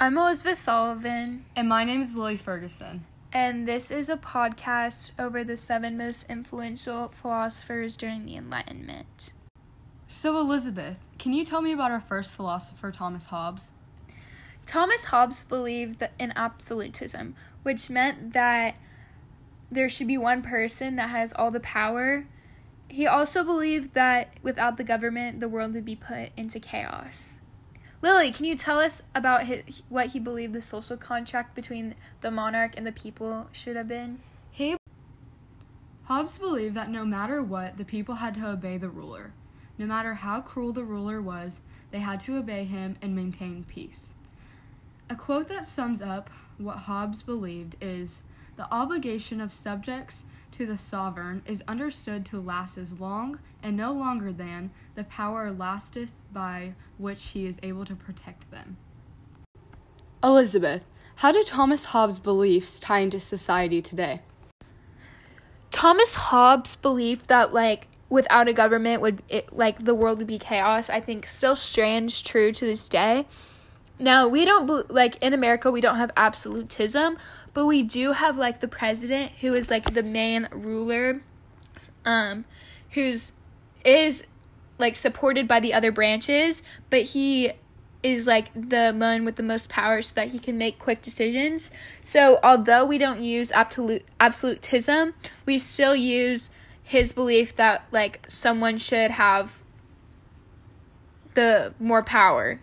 I'm 0.00 0.16
Elizabeth 0.16 0.56
Sullivan, 0.58 1.44
And 1.54 1.68
my 1.68 1.84
name 1.84 2.00
is 2.00 2.14
Lily 2.14 2.36
Ferguson. 2.36 3.04
and 3.32 3.68
this 3.68 3.90
is 3.90 4.08
a 4.08 4.16
podcast 4.16 5.12
over 5.18 5.44
the 5.44 5.56
seven 5.56 5.96
most 5.96 6.26
influential 6.28 7.08
philosophers 7.10 7.96
during 7.96 8.24
the 8.24 8.36
Enlightenment. 8.36 9.32
So, 10.08 10.36
Elizabeth, 10.38 10.96
can 11.18 11.32
you 11.32 11.44
tell 11.44 11.60
me 11.62 11.72
about 11.72 11.92
our 11.92 12.00
first 12.00 12.34
philosopher, 12.34 12.90
Thomas 12.90 13.26
Hobbes? 13.26 13.70
Thomas 14.66 15.04
Hobbes 15.04 15.44
believed 15.44 16.02
in 16.18 16.32
absolutism, 16.34 17.36
which 17.62 17.90
meant 17.90 18.32
that 18.32 18.76
there 19.70 19.88
should 19.88 20.08
be 20.08 20.18
one 20.18 20.42
person 20.42 20.96
that 20.96 21.10
has 21.10 21.32
all 21.34 21.50
the 21.50 21.60
power. 21.60 22.26
He 22.88 23.06
also 23.06 23.44
believed 23.44 23.94
that 23.94 24.32
without 24.42 24.76
the 24.78 24.84
government, 24.84 25.38
the 25.38 25.48
world 25.48 25.74
would 25.74 25.84
be 25.84 25.94
put 25.94 26.30
into 26.36 26.58
chaos. 26.58 27.39
Lily, 28.02 28.32
can 28.32 28.46
you 28.46 28.56
tell 28.56 28.78
us 28.78 29.02
about 29.14 29.44
his, 29.44 29.82
what 29.90 30.08
he 30.08 30.18
believed 30.18 30.54
the 30.54 30.62
social 30.62 30.96
contract 30.96 31.54
between 31.54 31.94
the 32.22 32.30
monarch 32.30 32.72
and 32.76 32.86
the 32.86 32.92
people 32.92 33.48
should 33.52 33.76
have 33.76 33.88
been? 33.88 34.20
He 34.50 34.76
Hobbes 36.04 36.38
believed 36.38 36.74
that 36.76 36.90
no 36.90 37.04
matter 37.04 37.42
what, 37.42 37.76
the 37.76 37.84
people 37.84 38.16
had 38.16 38.34
to 38.34 38.48
obey 38.48 38.78
the 38.78 38.88
ruler. 38.88 39.32
No 39.78 39.86
matter 39.86 40.14
how 40.14 40.40
cruel 40.40 40.72
the 40.72 40.82
ruler 40.82 41.20
was, 41.20 41.60
they 41.90 42.00
had 42.00 42.20
to 42.20 42.36
obey 42.36 42.64
him 42.64 42.96
and 43.02 43.14
maintain 43.14 43.64
peace. 43.64 44.10
A 45.08 45.14
quote 45.14 45.48
that 45.48 45.66
sums 45.66 46.00
up 46.00 46.30
what 46.58 46.78
Hobbes 46.78 47.22
believed 47.22 47.76
is 47.80 48.22
The 48.56 48.72
obligation 48.72 49.40
of 49.40 49.52
subjects 49.52 50.24
to 50.60 50.66
the 50.66 50.76
sovereign 50.76 51.40
is 51.46 51.64
understood 51.66 52.26
to 52.26 52.38
last 52.38 52.76
as 52.76 53.00
long 53.00 53.38
and 53.62 53.74
no 53.78 53.92
longer 53.92 54.30
than 54.30 54.70
the 54.94 55.04
power 55.04 55.50
lasteth 55.50 56.12
by 56.34 56.74
which 56.98 57.28
he 57.28 57.46
is 57.46 57.58
able 57.62 57.86
to 57.86 57.94
protect 57.94 58.50
them. 58.50 58.76
Elizabeth, 60.22 60.84
how 61.16 61.32
do 61.32 61.42
Thomas 61.44 61.84
Hobbes' 61.84 62.18
beliefs 62.18 62.78
tie 62.78 62.98
into 62.98 63.18
society 63.18 63.80
today? 63.80 64.20
Thomas 65.70 66.14
Hobbes 66.14 66.76
belief 66.76 67.26
that 67.28 67.54
like 67.54 67.88
without 68.10 68.46
a 68.46 68.52
government 68.52 69.00
would 69.00 69.22
it, 69.30 69.56
like 69.56 69.78
the 69.86 69.94
world 69.94 70.18
would 70.18 70.26
be 70.26 70.38
chaos. 70.38 70.90
I 70.90 71.00
think 71.00 71.24
still 71.24 71.56
strange 71.56 72.22
true 72.22 72.52
to 72.52 72.66
this 72.66 72.86
day. 72.86 73.24
Now, 74.00 74.26
we 74.26 74.46
don't 74.46 74.90
like 74.90 75.22
in 75.22 75.34
America 75.34 75.70
we 75.70 75.82
don't 75.82 75.96
have 75.96 76.10
absolutism, 76.16 77.18
but 77.52 77.66
we 77.66 77.82
do 77.82 78.12
have 78.12 78.38
like 78.38 78.60
the 78.60 78.68
president 78.68 79.32
who 79.42 79.52
is 79.52 79.70
like 79.70 79.92
the 79.92 80.02
main 80.02 80.48
ruler 80.50 81.20
um 82.04 82.44
who's 82.90 83.32
is 83.84 84.24
like 84.78 84.96
supported 84.96 85.46
by 85.46 85.60
the 85.60 85.74
other 85.74 85.92
branches, 85.92 86.62
but 86.88 87.02
he 87.02 87.52
is 88.02 88.26
like 88.26 88.50
the 88.54 88.94
one 88.96 89.26
with 89.26 89.36
the 89.36 89.42
most 89.42 89.68
power 89.68 90.00
so 90.00 90.14
that 90.14 90.28
he 90.28 90.38
can 90.38 90.56
make 90.56 90.78
quick 90.78 91.02
decisions. 91.02 91.70
So 92.02 92.40
although 92.42 92.86
we 92.86 92.96
don't 92.96 93.20
use 93.20 93.52
absolute 93.52 94.04
absolutism, 94.18 95.12
we 95.44 95.58
still 95.58 95.94
use 95.94 96.48
his 96.82 97.12
belief 97.12 97.54
that 97.56 97.84
like 97.92 98.24
someone 98.26 98.78
should 98.78 99.10
have 99.10 99.60
the 101.34 101.74
more 101.78 102.02
power. 102.02 102.60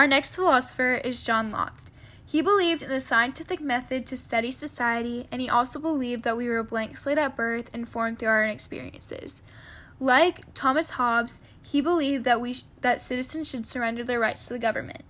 Our 0.00 0.06
next 0.06 0.34
philosopher 0.34 0.94
is 0.94 1.24
John 1.24 1.50
Locke. 1.50 1.90
He 2.24 2.40
believed 2.40 2.82
in 2.82 2.88
the 2.88 3.02
scientific 3.02 3.60
method 3.60 4.06
to 4.06 4.16
study 4.16 4.50
society, 4.50 5.28
and 5.30 5.42
he 5.42 5.50
also 5.50 5.78
believed 5.78 6.22
that 6.22 6.38
we 6.38 6.48
were 6.48 6.56
a 6.56 6.64
blank 6.64 6.96
slate 6.96 7.18
at 7.18 7.36
birth 7.36 7.68
and 7.74 7.86
formed 7.86 8.18
through 8.18 8.30
our 8.30 8.42
own 8.42 8.48
experiences. 8.48 9.42
Like 10.00 10.54
Thomas 10.54 10.88
Hobbes, 10.88 11.40
he 11.60 11.82
believed 11.82 12.24
that 12.24 12.40
we 12.40 12.54
sh- 12.54 12.62
that 12.80 13.02
citizens 13.02 13.50
should 13.50 13.66
surrender 13.66 14.02
their 14.02 14.18
rights 14.18 14.46
to 14.46 14.54
the 14.54 14.58
government. 14.58 15.02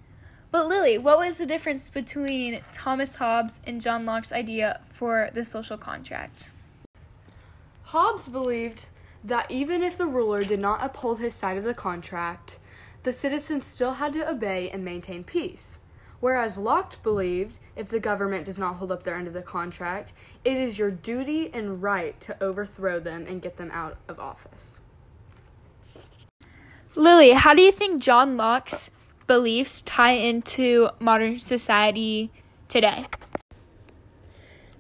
But 0.50 0.66
Lily, 0.66 0.98
what 0.98 1.18
was 1.18 1.38
the 1.38 1.46
difference 1.46 1.88
between 1.88 2.60
Thomas 2.72 3.14
Hobbes 3.14 3.60
and 3.64 3.80
John 3.80 4.04
Locke's 4.04 4.32
idea 4.32 4.80
for 4.90 5.30
the 5.32 5.44
social 5.44 5.78
contract? 5.78 6.50
Hobbes 7.82 8.26
believed 8.26 8.86
that 9.22 9.48
even 9.52 9.84
if 9.84 9.96
the 9.96 10.08
ruler 10.08 10.42
did 10.42 10.58
not 10.58 10.82
uphold 10.82 11.20
his 11.20 11.34
side 11.34 11.56
of 11.56 11.62
the 11.62 11.74
contract, 11.74 12.58
the 13.02 13.12
citizens 13.12 13.64
still 13.64 13.94
had 13.94 14.12
to 14.12 14.28
obey 14.28 14.70
and 14.70 14.84
maintain 14.84 15.24
peace. 15.24 15.78
Whereas 16.20 16.58
Locke 16.58 17.02
believed 17.02 17.58
if 17.76 17.88
the 17.88 18.00
government 18.00 18.44
does 18.44 18.58
not 18.58 18.74
hold 18.74 18.92
up 18.92 19.04
their 19.04 19.16
end 19.16 19.26
of 19.26 19.32
the 19.32 19.40
contract, 19.40 20.12
it 20.44 20.56
is 20.56 20.78
your 20.78 20.90
duty 20.90 21.50
and 21.52 21.82
right 21.82 22.20
to 22.20 22.42
overthrow 22.42 23.00
them 23.00 23.24
and 23.26 23.40
get 23.40 23.56
them 23.56 23.70
out 23.72 23.96
of 24.06 24.20
office. 24.20 24.80
Lily, 26.94 27.32
how 27.32 27.54
do 27.54 27.62
you 27.62 27.72
think 27.72 28.02
John 28.02 28.36
Locke's 28.36 28.90
beliefs 29.26 29.80
tie 29.82 30.12
into 30.12 30.90
modern 30.98 31.38
society 31.38 32.30
today? 32.68 33.06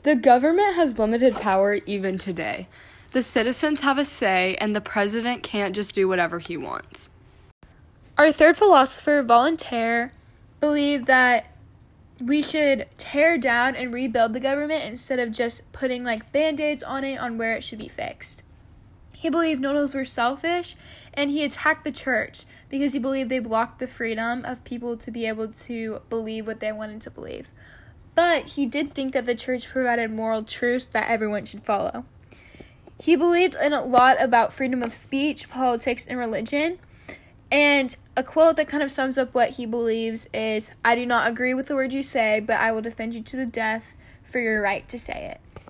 The 0.02 0.16
government 0.16 0.74
has 0.74 0.98
limited 0.98 1.36
power 1.36 1.74
even 1.86 2.18
today. 2.18 2.68
The 3.12 3.22
citizens 3.22 3.80
have 3.80 3.98
a 3.98 4.04
say, 4.04 4.56
and 4.56 4.74
the 4.74 4.80
president 4.80 5.42
can't 5.42 5.74
just 5.74 5.94
do 5.94 6.08
whatever 6.08 6.38
he 6.38 6.56
wants. 6.56 7.08
Our 8.20 8.32
third 8.32 8.58
philosopher, 8.58 9.22
Voltaire, 9.22 10.12
believed 10.60 11.06
that 11.06 11.46
we 12.20 12.42
should 12.42 12.86
tear 12.98 13.38
down 13.38 13.74
and 13.74 13.94
rebuild 13.94 14.34
the 14.34 14.40
government 14.40 14.84
instead 14.84 15.18
of 15.18 15.32
just 15.32 15.62
putting 15.72 16.04
like 16.04 16.30
band 16.30 16.60
aids 16.60 16.82
on 16.82 17.02
it 17.02 17.16
on 17.16 17.38
where 17.38 17.54
it 17.54 17.64
should 17.64 17.78
be 17.78 17.88
fixed. 17.88 18.42
He 19.12 19.30
believed 19.30 19.62
nobles 19.62 19.94
were 19.94 20.04
selfish 20.04 20.76
and 21.14 21.30
he 21.30 21.42
attacked 21.44 21.82
the 21.82 21.92
church 21.92 22.44
because 22.68 22.92
he 22.92 22.98
believed 22.98 23.30
they 23.30 23.38
blocked 23.38 23.78
the 23.78 23.86
freedom 23.86 24.44
of 24.44 24.64
people 24.64 24.98
to 24.98 25.10
be 25.10 25.24
able 25.24 25.48
to 25.48 26.02
believe 26.10 26.46
what 26.46 26.60
they 26.60 26.72
wanted 26.72 27.00
to 27.00 27.10
believe. 27.10 27.48
But 28.14 28.48
he 28.48 28.66
did 28.66 28.92
think 28.92 29.14
that 29.14 29.24
the 29.24 29.34
church 29.34 29.66
provided 29.66 30.12
moral 30.12 30.42
truths 30.42 30.88
that 30.88 31.08
everyone 31.08 31.46
should 31.46 31.64
follow. 31.64 32.04
He 32.98 33.16
believed 33.16 33.56
in 33.62 33.72
a 33.72 33.82
lot 33.82 34.20
about 34.20 34.52
freedom 34.52 34.82
of 34.82 34.92
speech, 34.92 35.48
politics, 35.48 36.04
and 36.04 36.18
religion. 36.18 36.80
And 37.50 37.96
a 38.16 38.22
quote 38.22 38.56
that 38.56 38.68
kind 38.68 38.82
of 38.82 38.92
sums 38.92 39.18
up 39.18 39.34
what 39.34 39.50
he 39.50 39.66
believes 39.66 40.28
is 40.32 40.72
I 40.84 40.94
do 40.94 41.04
not 41.04 41.28
agree 41.28 41.54
with 41.54 41.66
the 41.66 41.74
word 41.74 41.92
you 41.92 42.02
say, 42.02 42.40
but 42.40 42.60
I 42.60 42.70
will 42.72 42.82
defend 42.82 43.14
you 43.14 43.22
to 43.22 43.36
the 43.36 43.46
death 43.46 43.94
for 44.22 44.38
your 44.38 44.62
right 44.62 44.88
to 44.88 44.98
say 44.98 45.34
it. 45.34 45.62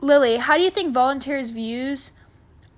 Lily, 0.00 0.36
how 0.36 0.56
do 0.56 0.62
you 0.62 0.70
think 0.70 0.94
Voltaire's 0.94 1.50
views 1.50 2.12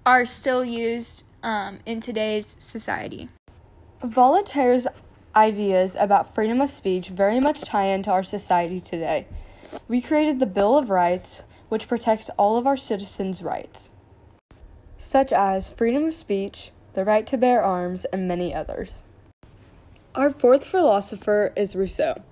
are 0.04 0.26
still 0.26 0.64
used 0.64 1.24
um, 1.42 1.78
in 1.86 2.00
today's 2.00 2.56
society? 2.58 3.28
Voltaire's 4.02 4.88
ideas 5.36 5.96
about 5.98 6.34
freedom 6.34 6.60
of 6.60 6.68
speech 6.68 7.08
very 7.08 7.38
much 7.38 7.62
tie 7.62 7.86
into 7.86 8.10
our 8.10 8.24
society 8.24 8.80
today. 8.80 9.26
We 9.86 10.02
created 10.02 10.40
the 10.40 10.46
Bill 10.46 10.76
of 10.76 10.90
Rights, 10.90 11.42
which 11.68 11.88
protects 11.88 12.28
all 12.30 12.56
of 12.56 12.66
our 12.66 12.76
citizens' 12.76 13.42
rights, 13.42 13.90
such 14.98 15.32
as 15.32 15.70
freedom 15.70 16.04
of 16.04 16.14
speech, 16.14 16.72
the 16.94 17.04
right 17.04 17.26
to 17.26 17.36
bear 17.36 17.62
arms, 17.62 18.04
and 18.06 18.28
many 18.28 18.54
others. 18.54 19.02
Our 20.14 20.30
fourth 20.30 20.64
philosopher 20.64 21.52
is 21.56 21.74
Rousseau. 21.74 22.22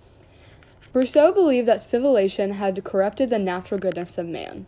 Rousseau 0.92 1.32
believed 1.32 1.68
that 1.68 1.80
civilization 1.80 2.52
had 2.52 2.84
corrupted 2.84 3.30
the 3.30 3.38
natural 3.38 3.80
goodness 3.80 4.18
of 4.18 4.26
man. 4.26 4.66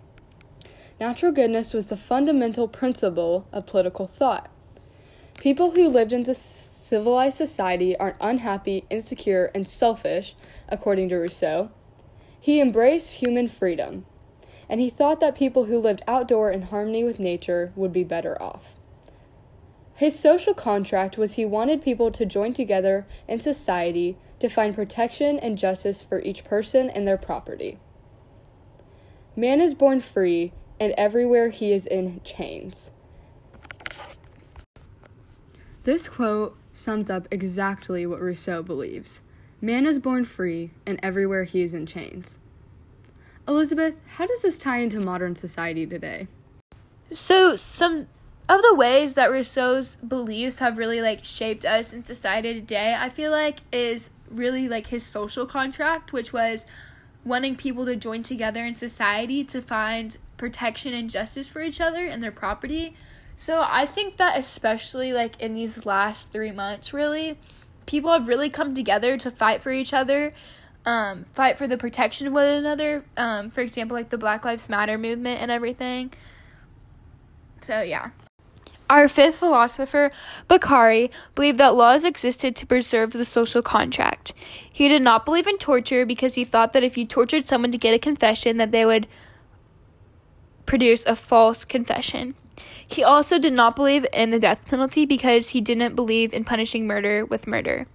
Natural 1.00 1.32
goodness 1.32 1.74
was 1.74 1.88
the 1.88 1.96
fundamental 1.96 2.68
principle 2.68 3.46
of 3.52 3.66
political 3.66 4.06
thought. 4.06 4.48
People 5.38 5.72
who 5.72 5.88
lived 5.88 6.12
in 6.12 6.24
civilized 6.32 7.36
society 7.36 7.96
are 7.96 8.16
unhappy, 8.20 8.84
insecure, 8.88 9.50
and 9.54 9.66
selfish, 9.66 10.36
according 10.68 11.08
to 11.08 11.16
Rousseau. 11.16 11.70
He 12.40 12.60
embraced 12.60 13.14
human 13.14 13.48
freedom, 13.48 14.06
and 14.68 14.80
he 14.80 14.90
thought 14.90 15.20
that 15.20 15.34
people 15.34 15.64
who 15.64 15.78
lived 15.78 16.02
outdoor 16.06 16.50
in 16.50 16.62
harmony 16.62 17.02
with 17.02 17.18
nature 17.18 17.72
would 17.74 17.92
be 17.92 18.04
better 18.04 18.40
off. 18.40 18.76
His 19.94 20.18
social 20.18 20.54
contract 20.54 21.18
was 21.18 21.34
he 21.34 21.44
wanted 21.44 21.82
people 21.82 22.10
to 22.12 22.26
join 22.26 22.54
together 22.54 23.06
in 23.28 23.40
society 23.40 24.16
to 24.40 24.48
find 24.48 24.74
protection 24.74 25.38
and 25.38 25.58
justice 25.58 26.02
for 26.02 26.20
each 26.22 26.44
person 26.44 26.90
and 26.90 27.06
their 27.06 27.18
property. 27.18 27.78
Man 29.36 29.60
is 29.60 29.74
born 29.74 30.00
free, 30.00 30.52
and 30.80 30.92
everywhere 30.98 31.50
he 31.50 31.72
is 31.72 31.86
in 31.86 32.20
chains. 32.24 32.90
This 35.84 36.08
quote 36.08 36.56
sums 36.72 37.08
up 37.08 37.28
exactly 37.30 38.06
what 38.06 38.20
Rousseau 38.20 38.62
believes. 38.62 39.20
Man 39.60 39.86
is 39.86 40.00
born 40.00 40.24
free, 40.24 40.72
and 40.86 40.98
everywhere 41.02 41.44
he 41.44 41.62
is 41.62 41.72
in 41.72 41.86
chains. 41.86 42.38
Elizabeth, 43.46 43.96
how 44.06 44.26
does 44.26 44.42
this 44.42 44.58
tie 44.58 44.78
into 44.78 45.00
modern 45.00 45.36
society 45.36 45.86
today? 45.86 46.28
So, 47.10 47.56
some 47.56 48.06
of 48.56 48.62
the 48.62 48.74
ways 48.74 49.14
that 49.14 49.30
Rousseau's 49.30 49.96
beliefs 49.96 50.58
have 50.58 50.78
really 50.78 51.00
like 51.00 51.24
shaped 51.24 51.64
us 51.64 51.92
in 51.92 52.04
society 52.04 52.54
today, 52.54 52.96
I 52.98 53.08
feel 53.08 53.30
like 53.30 53.60
is 53.70 54.10
really 54.30 54.68
like 54.68 54.88
his 54.88 55.04
social 55.04 55.46
contract, 55.46 56.12
which 56.12 56.32
was 56.32 56.66
wanting 57.24 57.56
people 57.56 57.86
to 57.86 57.96
join 57.96 58.22
together 58.22 58.64
in 58.64 58.74
society 58.74 59.44
to 59.44 59.62
find 59.62 60.16
protection 60.36 60.92
and 60.92 61.08
justice 61.08 61.48
for 61.48 61.62
each 61.62 61.80
other 61.80 62.04
and 62.04 62.22
their 62.22 62.32
property. 62.32 62.96
So 63.36 63.64
I 63.66 63.86
think 63.86 64.16
that 64.16 64.38
especially 64.38 65.12
like 65.12 65.40
in 65.40 65.54
these 65.54 65.86
last 65.86 66.32
3 66.32 66.52
months 66.52 66.92
really 66.92 67.38
people 67.86 68.10
have 68.12 68.28
really 68.28 68.48
come 68.48 68.74
together 68.74 69.16
to 69.18 69.30
fight 69.30 69.62
for 69.62 69.70
each 69.70 69.92
other, 69.92 70.34
um, 70.84 71.24
fight 71.32 71.58
for 71.58 71.66
the 71.66 71.76
protection 71.76 72.26
of 72.26 72.32
one 72.32 72.46
another. 72.46 73.04
Um, 73.16 73.50
for 73.50 73.60
example, 73.60 73.96
like 73.96 74.10
the 74.10 74.18
Black 74.18 74.44
Lives 74.44 74.68
Matter 74.68 74.98
movement 74.98 75.40
and 75.40 75.50
everything. 75.50 76.12
So, 77.60 77.82
yeah. 77.82 78.10
Our 78.90 79.08
fifth 79.08 79.36
philosopher, 79.36 80.10
Beccaria, 80.48 81.10
believed 81.34 81.58
that 81.58 81.74
laws 81.74 82.04
existed 82.04 82.54
to 82.56 82.66
preserve 82.66 83.12
the 83.12 83.24
social 83.24 83.62
contract. 83.62 84.34
He 84.70 84.88
did 84.88 85.02
not 85.02 85.24
believe 85.24 85.46
in 85.46 85.58
torture 85.58 86.04
because 86.04 86.34
he 86.34 86.44
thought 86.44 86.72
that 86.72 86.84
if 86.84 86.98
you 86.98 87.06
tortured 87.06 87.46
someone 87.46 87.72
to 87.72 87.78
get 87.78 87.94
a 87.94 87.98
confession, 87.98 88.58
that 88.58 88.70
they 88.70 88.84
would 88.84 89.06
produce 90.66 91.04
a 91.06 91.16
false 91.16 91.64
confession. 91.64 92.34
He 92.86 93.02
also 93.02 93.38
did 93.38 93.54
not 93.54 93.76
believe 93.76 94.06
in 94.12 94.30
the 94.30 94.38
death 94.38 94.66
penalty 94.66 95.06
because 95.06 95.50
he 95.50 95.60
didn't 95.60 95.96
believe 95.96 96.34
in 96.34 96.44
punishing 96.44 96.86
murder 96.86 97.24
with 97.24 97.46
murder. 97.46 97.86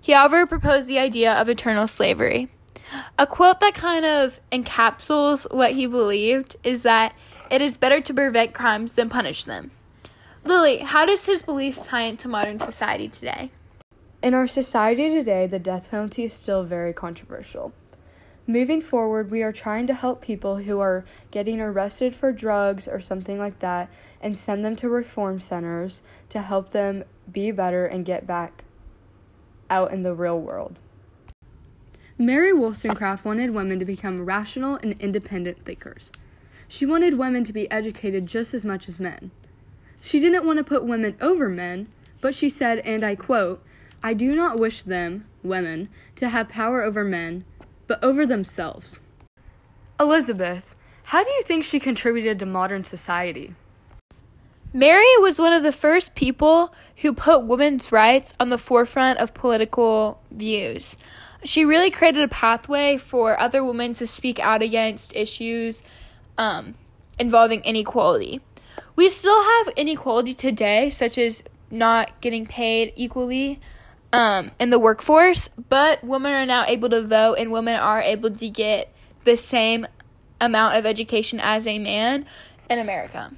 He, 0.00 0.12
however, 0.12 0.46
proposed 0.46 0.86
the 0.86 0.98
idea 0.98 1.32
of 1.32 1.48
eternal 1.48 1.88
slavery. 1.88 2.48
A 3.18 3.26
quote 3.26 3.60
that 3.60 3.74
kind 3.74 4.04
of 4.04 4.40
encapsulates 4.52 5.52
what 5.52 5.72
he 5.72 5.86
believed 5.86 6.56
is 6.62 6.84
that 6.84 7.14
it 7.50 7.60
is 7.60 7.76
better 7.76 8.00
to 8.00 8.14
prevent 8.14 8.54
crimes 8.54 8.94
than 8.94 9.08
punish 9.08 9.44
them. 9.44 9.72
Lily, 10.48 10.78
how 10.78 11.04
does 11.04 11.26
his 11.26 11.42
beliefs 11.42 11.86
tie 11.86 12.04
into 12.04 12.26
modern 12.26 12.58
society 12.58 13.06
today? 13.06 13.50
In 14.22 14.32
our 14.32 14.46
society 14.46 15.10
today, 15.10 15.46
the 15.46 15.58
death 15.58 15.90
penalty 15.90 16.24
is 16.24 16.32
still 16.32 16.64
very 16.64 16.94
controversial. 16.94 17.74
Moving 18.46 18.80
forward, 18.80 19.30
we 19.30 19.42
are 19.42 19.52
trying 19.52 19.86
to 19.88 19.92
help 19.92 20.22
people 20.22 20.56
who 20.56 20.80
are 20.80 21.04
getting 21.30 21.60
arrested 21.60 22.14
for 22.14 22.32
drugs 22.32 22.88
or 22.88 22.98
something 22.98 23.38
like 23.38 23.58
that 23.58 23.92
and 24.22 24.38
send 24.38 24.64
them 24.64 24.74
to 24.76 24.88
reform 24.88 25.38
centers 25.38 26.00
to 26.30 26.40
help 26.40 26.70
them 26.70 27.04
be 27.30 27.50
better 27.50 27.84
and 27.84 28.06
get 28.06 28.26
back 28.26 28.64
out 29.68 29.92
in 29.92 30.02
the 30.02 30.14
real 30.14 30.40
world. 30.40 30.80
Mary 32.16 32.54
Wollstonecraft 32.54 33.22
wanted 33.22 33.50
women 33.50 33.78
to 33.80 33.84
become 33.84 34.24
rational 34.24 34.76
and 34.76 34.98
independent 34.98 35.66
thinkers. 35.66 36.10
She 36.68 36.86
wanted 36.86 37.18
women 37.18 37.44
to 37.44 37.52
be 37.52 37.70
educated 37.70 38.26
just 38.26 38.54
as 38.54 38.64
much 38.64 38.88
as 38.88 38.98
men. 38.98 39.30
She 40.00 40.20
didn't 40.20 40.46
want 40.46 40.58
to 40.58 40.64
put 40.64 40.84
women 40.84 41.16
over 41.20 41.48
men, 41.48 41.88
but 42.20 42.34
she 42.34 42.48
said, 42.48 42.78
and 42.80 43.04
I 43.04 43.14
quote, 43.14 43.62
I 44.02 44.14
do 44.14 44.34
not 44.34 44.58
wish 44.58 44.82
them, 44.82 45.26
women, 45.42 45.88
to 46.16 46.28
have 46.28 46.48
power 46.48 46.82
over 46.82 47.04
men, 47.04 47.44
but 47.86 48.02
over 48.02 48.24
themselves. 48.24 49.00
Elizabeth, 49.98 50.74
how 51.04 51.24
do 51.24 51.30
you 51.30 51.42
think 51.42 51.64
she 51.64 51.80
contributed 51.80 52.38
to 52.38 52.46
modern 52.46 52.84
society? 52.84 53.54
Mary 54.72 55.06
was 55.18 55.40
one 55.40 55.52
of 55.52 55.62
the 55.62 55.72
first 55.72 56.14
people 56.14 56.74
who 56.98 57.14
put 57.14 57.46
women's 57.46 57.90
rights 57.90 58.34
on 58.38 58.50
the 58.50 58.58
forefront 58.58 59.18
of 59.18 59.32
political 59.32 60.20
views. 60.30 60.98
She 61.42 61.64
really 61.64 61.90
created 61.90 62.22
a 62.22 62.28
pathway 62.28 62.98
for 62.98 63.40
other 63.40 63.64
women 63.64 63.94
to 63.94 64.06
speak 64.06 64.38
out 64.38 64.60
against 64.60 65.16
issues 65.16 65.82
um, 66.36 66.74
involving 67.18 67.62
inequality. 67.62 68.40
We 68.98 69.08
still 69.08 69.40
have 69.40 69.68
inequality 69.76 70.34
today, 70.34 70.90
such 70.90 71.18
as 71.18 71.44
not 71.70 72.20
getting 72.20 72.46
paid 72.46 72.92
equally 72.96 73.60
um, 74.12 74.50
in 74.58 74.70
the 74.70 74.78
workforce, 74.80 75.48
but 75.68 76.02
women 76.02 76.32
are 76.32 76.44
now 76.44 76.64
able 76.66 76.88
to 76.88 77.02
vote 77.02 77.34
and 77.34 77.52
women 77.52 77.76
are 77.76 78.02
able 78.02 78.32
to 78.32 78.48
get 78.48 78.92
the 79.22 79.36
same 79.36 79.86
amount 80.40 80.74
of 80.74 80.84
education 80.84 81.38
as 81.38 81.64
a 81.64 81.78
man 81.78 82.26
in 82.68 82.80
America. 82.80 83.30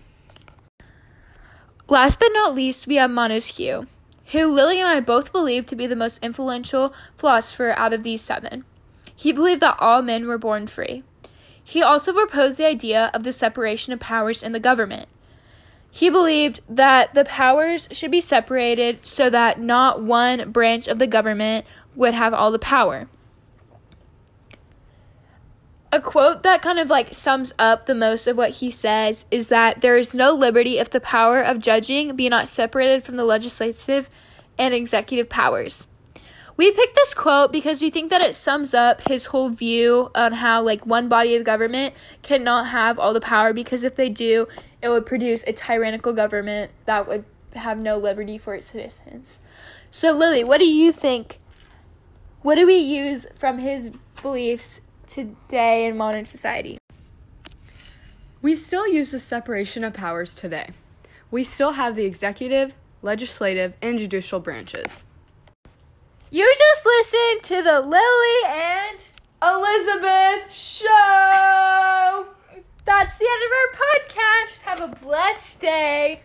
Last 1.88 2.18
but 2.18 2.30
not 2.32 2.54
least, 2.54 2.86
we 2.86 2.94
have 2.94 3.10
Montesquieu, 3.10 3.84
who 4.32 4.50
Lily 4.50 4.80
and 4.80 4.88
I 4.88 5.00
both 5.00 5.30
believe 5.30 5.66
to 5.66 5.76
be 5.76 5.86
the 5.86 5.94
most 5.94 6.24
influential 6.24 6.94
philosopher 7.18 7.74
out 7.76 7.92
of 7.92 8.02
these 8.02 8.22
seven. 8.22 8.64
He 9.14 9.30
believed 9.30 9.60
that 9.60 9.76
all 9.78 10.00
men 10.00 10.26
were 10.26 10.38
born 10.38 10.68
free. 10.68 11.02
He 11.62 11.82
also 11.82 12.14
proposed 12.14 12.56
the 12.56 12.66
idea 12.66 13.10
of 13.12 13.24
the 13.24 13.32
separation 13.34 13.92
of 13.92 14.00
powers 14.00 14.42
in 14.42 14.52
the 14.52 14.58
government. 14.58 15.06
He 15.90 16.08
believed 16.08 16.60
that 16.68 17.14
the 17.14 17.24
powers 17.24 17.88
should 17.90 18.10
be 18.10 18.20
separated 18.20 19.06
so 19.06 19.28
that 19.30 19.60
not 19.60 20.02
one 20.02 20.52
branch 20.52 20.86
of 20.86 20.98
the 20.98 21.06
government 21.06 21.66
would 21.94 22.14
have 22.14 22.32
all 22.32 22.50
the 22.52 22.58
power. 22.58 23.08
A 25.92 26.00
quote 26.00 26.44
that 26.44 26.62
kind 26.62 26.78
of 26.78 26.88
like 26.88 27.12
sums 27.12 27.52
up 27.58 27.86
the 27.86 27.96
most 27.96 28.28
of 28.28 28.36
what 28.36 28.50
he 28.50 28.70
says 28.70 29.26
is 29.32 29.48
that 29.48 29.80
there 29.80 29.96
is 29.96 30.14
no 30.14 30.32
liberty 30.32 30.78
if 30.78 30.88
the 30.88 31.00
power 31.00 31.40
of 31.40 31.58
judging 31.58 32.14
be 32.14 32.28
not 32.28 32.48
separated 32.48 33.02
from 33.02 33.16
the 33.16 33.24
legislative 33.24 34.08
and 34.56 34.72
executive 34.72 35.28
powers. 35.28 35.88
We 36.56 36.70
picked 36.70 36.94
this 36.94 37.14
quote 37.14 37.50
because 37.50 37.82
we 37.82 37.90
think 37.90 38.10
that 38.10 38.20
it 38.20 38.36
sums 38.36 38.74
up 38.74 39.08
his 39.08 39.26
whole 39.26 39.48
view 39.48 40.10
on 40.14 40.34
how 40.34 40.62
like 40.62 40.86
one 40.86 41.08
body 41.08 41.34
of 41.34 41.42
government 41.42 41.94
cannot 42.22 42.66
have 42.68 42.98
all 42.98 43.12
the 43.12 43.20
power 43.20 43.52
because 43.52 43.82
if 43.82 43.96
they 43.96 44.10
do, 44.10 44.46
it 44.82 44.88
would 44.88 45.06
produce 45.06 45.44
a 45.46 45.52
tyrannical 45.52 46.12
government 46.12 46.70
that 46.86 47.06
would 47.08 47.24
have 47.54 47.78
no 47.78 47.96
liberty 47.96 48.38
for 48.38 48.54
its 48.54 48.68
citizens. 48.68 49.40
So 49.90 50.12
Lily, 50.12 50.44
what 50.44 50.58
do 50.58 50.66
you 50.66 50.92
think? 50.92 51.38
What 52.42 52.54
do 52.54 52.66
we 52.66 52.76
use 52.76 53.26
from 53.34 53.58
his 53.58 53.90
beliefs 54.22 54.80
today 55.06 55.86
in 55.86 55.96
modern 55.96 56.26
society? 56.26 56.78
We 58.40 58.54
still 58.54 58.88
use 58.88 59.10
the 59.10 59.18
separation 59.18 59.84
of 59.84 59.92
powers 59.92 60.34
today. 60.34 60.70
We 61.30 61.44
still 61.44 61.72
have 61.72 61.94
the 61.94 62.06
executive, 62.06 62.74
legislative, 63.02 63.74
and 63.82 63.98
judicial 63.98 64.40
branches. 64.40 65.04
You 66.30 66.50
just 66.56 66.86
listened 66.86 67.42
to 67.42 67.62
the 67.62 67.80
Lily 67.80 68.46
and 68.46 68.98
Elizabeth 69.42 70.52
show. 70.52 72.29
That's 72.90 73.16
the 73.18 73.24
end 73.24 73.42
of 73.46 73.52
our 73.60 73.70
podcast. 73.86 74.60
Have 74.62 74.80
a 74.80 75.04
blessed 75.04 75.60
day. 75.60 76.20